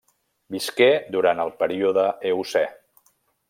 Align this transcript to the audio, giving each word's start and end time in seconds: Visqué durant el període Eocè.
Visqué 0.55 0.87
durant 1.17 1.43
el 1.45 1.53
període 1.61 2.09
Eocè. 2.33 2.65